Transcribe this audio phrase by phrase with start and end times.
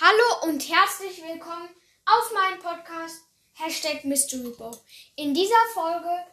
[0.00, 1.68] Hallo und herzlich willkommen
[2.06, 3.22] auf meinem Podcast
[3.54, 4.52] Hashtag Mystery.
[5.16, 6.24] In dieser Folge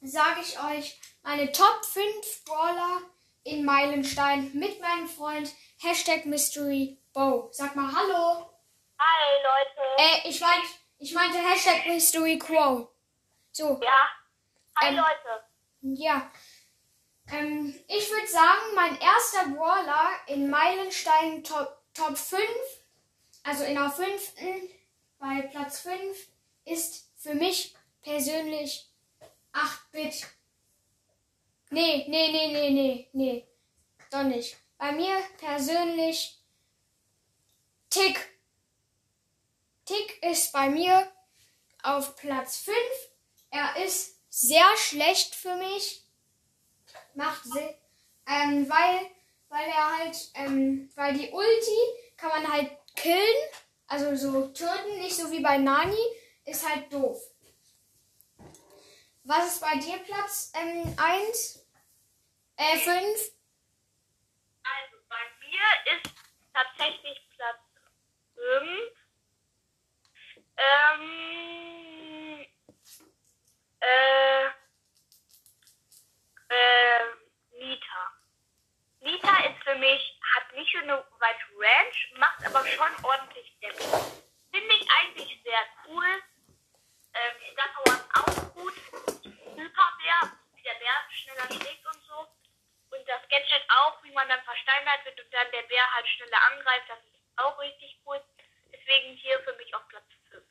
[0.00, 3.02] sage ich euch meine Top 5 Brawler
[3.44, 5.50] in Meilenstein mit meinem Freund
[5.80, 7.48] Hashtag Mystery Bow.
[7.52, 8.50] Sag mal Hallo.
[8.98, 10.24] Hi Leute.
[10.24, 10.66] Äh, ich meinte,
[10.98, 12.88] ich meinte Hashtag Mystery Crow.
[13.52, 14.08] So, Ja.
[14.80, 15.44] Hi Ähm, Leute.
[16.00, 16.30] ja.
[17.30, 22.42] Ähm, ich würde sagen, mein erster Brawler in Meilenstein Top, Top 5,
[23.42, 24.68] also in der fünften,
[25.18, 26.28] bei Platz 5,
[26.64, 28.88] ist für mich persönlich
[29.52, 30.26] 8-Bit.
[31.70, 33.46] Nee, nee, nee, nee, nee, nee.
[34.10, 34.56] Doch nicht.
[34.78, 36.38] Bei mir persönlich
[37.88, 38.38] Tick.
[39.84, 41.10] Tick ist bei mir
[41.82, 42.76] auf Platz 5.
[43.50, 46.04] Er ist sehr schlecht für mich.
[47.14, 47.74] Macht Sinn.
[48.26, 49.10] Ähm, weil,
[49.52, 53.50] weil er halt, ähm, weil die Ulti kann man halt killen,
[53.86, 56.02] also so töten, nicht so wie bei Nani,
[56.46, 57.20] ist halt doof.
[59.24, 61.66] Was ist bei dir Platz 1?
[62.56, 62.96] äh, 5?
[64.64, 66.14] Also bei mir ist
[66.54, 67.60] tatsächlich Platz
[68.34, 68.96] 5.
[70.56, 72.01] Ähm,
[94.92, 98.20] versteinert wird und dann der Bär halt schneller angreift, das ist auch richtig cool.
[98.72, 100.44] Deswegen hier für mich auf Platz 5.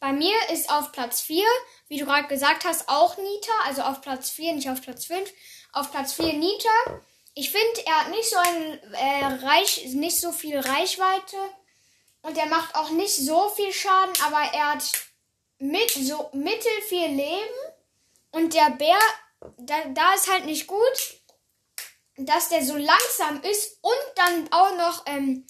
[0.00, 1.44] Bei mir ist auf Platz 4,
[1.88, 3.52] wie du gerade gesagt hast, auch Nita.
[3.64, 5.30] Also auf Platz 4, nicht auf Platz 5.
[5.72, 7.02] Auf Platz 4 Nita.
[7.34, 11.36] Ich finde, er hat nicht so ein äh, Reich, nicht so viel Reichweite.
[12.22, 14.84] Und er macht auch nicht so viel Schaden, aber er hat
[15.58, 17.54] mit so mittel viel Leben.
[18.32, 18.98] Und der Bär,
[19.58, 21.21] da, da ist halt nicht gut,
[22.16, 25.46] dass der so langsam ist und dann auch noch, ähm,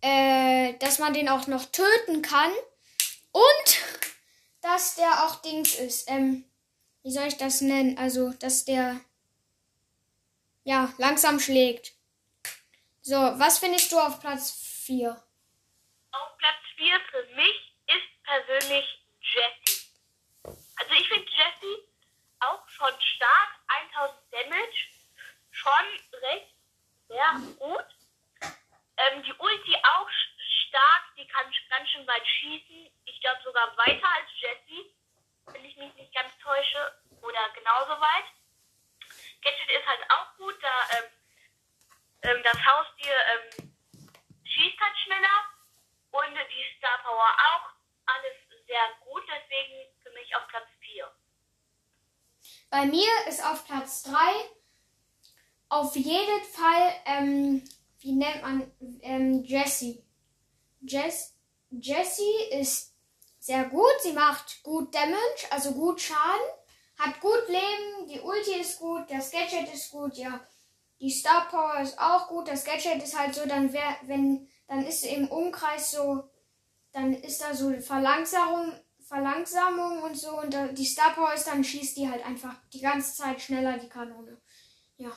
[0.00, 2.50] äh, dass man den auch noch töten kann.
[3.32, 3.78] Und
[4.62, 6.10] dass der auch Dings ist.
[6.10, 6.44] Ähm,
[7.02, 7.96] wie soll ich das nennen?
[7.98, 9.00] Also, dass der
[10.64, 11.92] ja langsam schlägt.
[13.02, 14.52] So, was findest du auf Platz
[14.84, 15.10] 4?
[15.10, 18.84] Auf Platz 4 für mich ist persönlich
[19.20, 19.86] Jessie.
[20.44, 21.88] Also ich finde Jessie
[22.40, 23.50] auch schon stark,
[23.92, 24.88] 1000 Damage,
[25.60, 26.54] schon recht
[27.08, 27.86] sehr gut.
[28.96, 30.08] Ähm, die Ulti auch
[30.66, 32.90] stark, die kann ganz schön weit schießen.
[33.04, 34.94] Ich glaube sogar weiter als Jessie,
[35.46, 36.94] wenn ich mich nicht ganz täusche.
[37.20, 38.24] Oder genauso weit.
[39.42, 41.10] Gadget ist halt auch gut, da ähm,
[42.22, 43.74] ähm, das Haustier ähm,
[44.44, 45.44] schießt halt schneller
[46.12, 47.70] und die Star Power auch.
[48.06, 51.10] Alles sehr gut, deswegen für mich auf Platz 4.
[52.70, 54.59] Bei mir ist auf Platz 3
[55.70, 57.64] auf jeden Fall, ähm,
[58.00, 58.70] wie nennt man,
[59.02, 60.04] ähm, Jessie.
[60.82, 61.34] Jess,
[61.70, 62.94] Jessie ist
[63.38, 66.46] sehr gut, sie macht gut Damage, also gut Schaden,
[66.98, 70.40] hat gut Leben, die Ulti ist gut, das Gadget ist gut, ja.
[71.00, 74.84] Die Star Power ist auch gut, das Gadget ist halt so, dann wär, wenn, dann
[74.84, 76.24] ist im Umkreis so,
[76.92, 81.96] dann ist da so Verlangsamung, Verlangsamung und so und die Star Power ist dann schießt
[81.96, 84.40] die halt einfach die ganze Zeit schneller die Kanone.
[84.96, 85.12] Ja.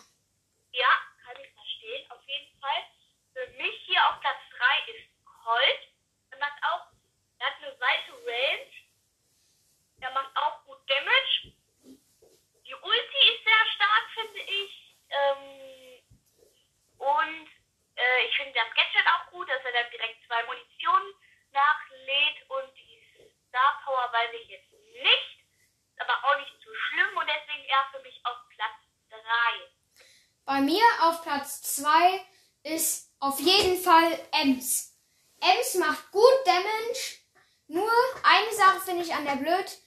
[0.74, 0.90] Ja,
[1.24, 2.84] kann ich verstehen, auf jeden Fall.
[3.34, 5.80] Für mich hier auf Platz 3 ist Colt.
[6.32, 6.88] Er macht auch,
[7.38, 8.72] er hat eine weite Range.
[10.02, 11.54] Er macht auch gut Damage.
[12.66, 14.98] Die Ulti ist sehr stark, finde ich.
[15.10, 16.04] Ähm,
[16.98, 17.50] und
[17.96, 21.14] äh, ich finde das Gadget auch gut, dass er dann direkt zwei Munitionen
[21.52, 25.38] nachlädt und die Star Power weiß ich jetzt nicht.
[25.92, 28.74] Ist aber auch nicht so schlimm und deswegen er für mich auf Platz
[29.12, 29.20] 3.
[30.54, 31.90] Bei mir auf Platz 2
[32.62, 34.94] ist auf jeden Fall Ems.
[35.42, 37.18] Ems macht gut Damage.
[37.70, 37.90] Nur
[38.22, 39.80] eine Sache finde ich an der blöd.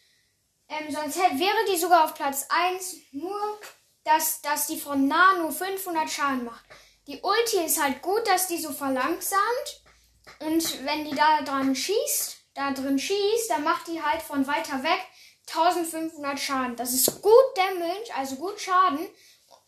[0.69, 2.97] Ähm, sonst wäre die sogar auf Platz 1.
[3.13, 3.61] Nur,
[4.03, 6.65] dass, dass die von nah nur 500 Schaden macht.
[7.07, 9.85] Die Ulti ist halt gut, dass die so verlangsamt.
[10.41, 14.83] Und wenn die da dran schießt, da drin schießt, dann macht die halt von weiter
[14.83, 14.99] weg
[15.47, 16.75] 1500 Schaden.
[16.75, 19.09] Das ist gut Damage, also gut Schaden.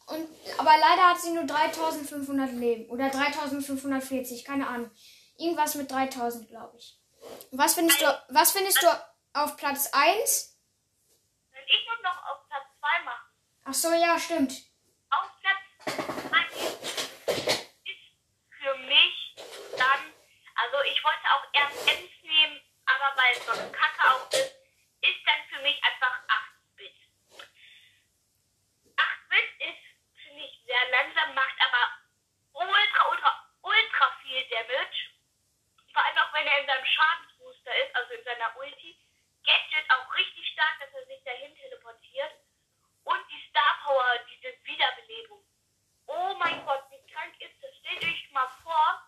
[0.08, 0.28] Und,
[0.58, 2.90] aber leider hat sie nur 3500 Leben.
[2.90, 4.90] Oder 3540, keine Ahnung.
[5.36, 6.98] Irgendwas mit 3000, glaube ich.
[7.52, 8.86] Was findest du, was findest du
[9.34, 10.58] auf Platz 1?
[11.50, 13.26] Wenn ich muss noch auf Platz 2 machen.
[13.64, 14.52] Ach so, ja, stimmt.
[15.10, 17.42] Auf Platz 1
[17.84, 18.04] ist
[18.48, 19.36] für mich
[19.76, 20.08] dann
[21.08, 25.62] wollte auch erst Ems nehmen, aber weil es so eine Kacke auch ist dann für
[25.62, 26.96] mich einfach 8-Bit.
[28.96, 29.84] 8-Bit ist,
[30.22, 31.84] finde ich, sehr langsam, macht aber
[32.52, 33.30] ultra, ultra,
[33.62, 35.00] ultra viel Damage.
[35.92, 38.98] Vor allem auch wenn er in seinem Schadensbooster ist, also in seiner Ulti.
[39.44, 42.32] Gadget auch richtig stark, dass er sich dahin teleportiert.
[43.04, 45.42] Und die Star Power, diese Wiederbelebung.
[46.06, 47.74] Oh mein Gott, wie krank ist das?
[47.78, 49.02] Stellt euch mal vor,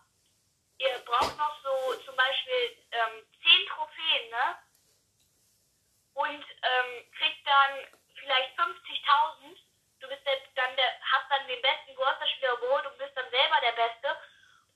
[0.77, 4.57] ihr braucht noch so zum Beispiel ähm, 10 Trophäen, ne?
[6.13, 9.57] Und ähm, kriegt dann vielleicht 50.000.
[9.99, 13.61] Du bist jetzt dann der, hast dann den besten Großer-Spieler geholt und bist dann selber
[13.61, 14.17] der Beste.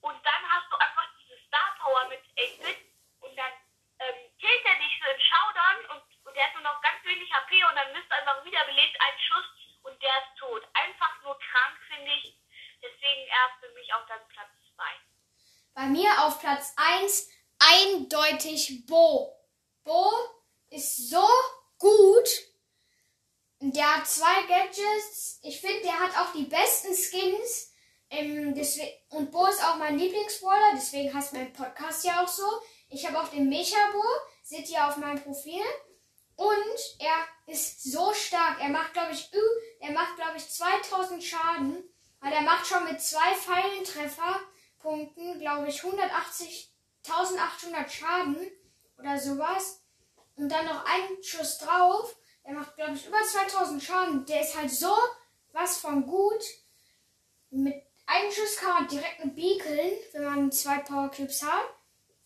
[0.02, 2.78] Und dann hast du einfach diese Star Power mit 8-Bit
[3.22, 3.52] und dann
[4.00, 7.32] ähm, killt er dich so in Showdown und, und der hat nur noch ganz wenig
[7.34, 8.36] HP und dann bist du einfach
[9.16, 9.46] einen Schuss
[9.84, 10.62] und der ist tot.
[10.74, 12.38] Einfach nur krank, finde ich.
[12.82, 14.84] Deswegen er für mich auf dann Platz 2.
[15.74, 17.30] Bei mir auf Platz 1
[17.60, 19.34] eindeutig Bo.
[19.84, 20.12] Bo
[20.70, 21.28] ist so
[21.80, 22.30] gut.
[23.60, 25.40] Der hat zwei Gadgets.
[25.44, 27.72] Ich finde, der hat auch die besten Skins.
[28.10, 28.54] Ähm,
[29.10, 32.46] und Bo ist auch mein Lieblingsbrawler, deswegen heißt mein Podcast ja auch so.
[32.90, 34.04] Ich habe auch den Mecha-Bo,
[34.44, 35.64] seht ihr auf meinem Profil.
[36.36, 38.60] Und er ist so stark.
[38.60, 39.30] Er macht, glaube ich,
[39.80, 41.84] er macht, glaube ich, 2000 Schaden.
[42.20, 46.74] Weil er macht schon mit zwei Pfeilentrefferpunkten, glaube ich, 180,
[47.08, 48.52] 1800 Schaden
[48.98, 49.84] oder sowas.
[50.36, 52.16] Und dann noch einen Schuss drauf.
[52.44, 54.26] Er macht, glaube ich, über 2000 Schaden.
[54.26, 54.92] Der ist halt so
[55.52, 56.44] was von gut.
[57.52, 57.76] Mit
[58.08, 61.70] einem Schuss kann man direkt eine beakeln, wenn man zwei Power Cubes hat.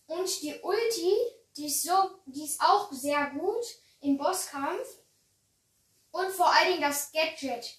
[0.08, 1.14] Und die Ulti,
[1.58, 3.66] die ist so, die ist auch sehr gut
[4.00, 4.99] im Bosskampf.
[6.12, 7.78] Und vor allen Dingen das Gadget.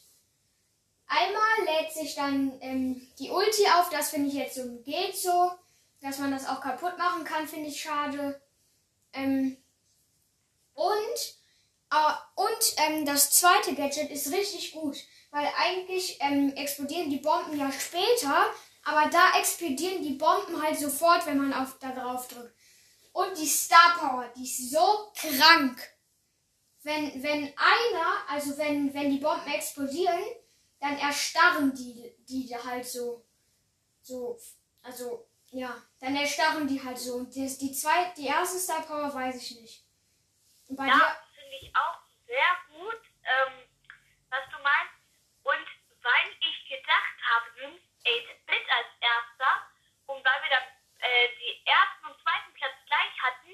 [1.06, 5.50] Einmal lädt sich dann ähm, die Ulti auf, das finde ich jetzt so geht so.
[6.00, 8.41] Dass man das auch kaputt machen kann, finde ich schade.
[9.12, 9.56] Ähm,
[10.73, 11.41] und
[11.91, 14.97] äh, und ähm, das zweite Gadget ist richtig gut,
[15.31, 18.47] weil eigentlich ähm, explodieren die Bomben ja später,
[18.85, 22.55] aber da explodieren die Bomben halt sofort, wenn man auf, da drauf drückt.
[23.12, 25.81] Und die Star Power, die ist so krank.
[26.82, 30.23] Wenn, wenn einer, also wenn, wenn die Bomben explodieren,
[30.81, 33.25] dann erstarren die, die halt so,
[34.00, 34.38] so,
[34.82, 37.15] also, ja, dann erstarren die halt so.
[37.17, 39.85] Und das, die zweite, die erste Star Power weiß ich nicht.
[40.71, 43.67] Bei ja, finde ich auch sehr gut, ähm,
[44.31, 44.94] was du meinst.
[45.43, 45.67] Und
[46.03, 49.53] weil ich gedacht habe, nimmst 8-Bit als erster
[50.06, 50.67] und weil wir dann
[51.00, 53.53] äh, die ersten und zweiten Platz gleich hatten,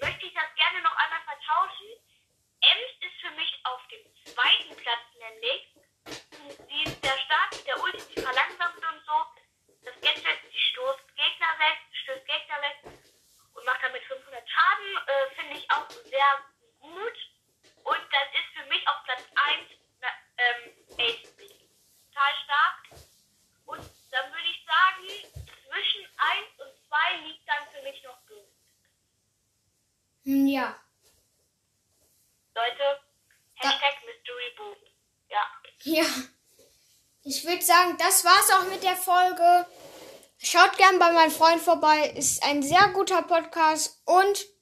[0.00, 1.88] möchte ich das gerne noch einmal vertauschen.
[2.60, 5.74] Ems ist für mich auf dem zweiten Platz nämlich.
[6.68, 9.16] Sie ist sehr stark, der Ulti, die verlangsamt und so.
[9.84, 12.76] Das Gadget, die stoßt Gegner weg, stößt Gegner weg
[13.54, 14.90] und macht damit 500 Schaden.
[15.06, 15.88] Äh, Finde ich auch
[16.18, 16.34] sehr
[16.80, 17.16] gut.
[17.84, 19.68] Und das ist für mich auf Platz 1
[20.38, 21.38] ähm, 8
[22.12, 23.02] Total stark.
[23.66, 25.06] Und dann würde ich sagen,
[25.68, 28.52] zwischen 1 und 2 liegt dann für mich noch Boost.
[30.24, 30.76] Hm, ja.
[32.54, 33.00] Leute,
[33.54, 34.92] Hashtag da Mystery Boost.
[35.28, 35.42] Ja.
[35.82, 36.06] Ja.
[37.22, 39.66] Ich würde sagen, das war's auch mit der Folge.
[40.38, 42.10] Schaut gern bei meinem Freund vorbei.
[42.16, 44.57] Ist ein sehr guter Podcast und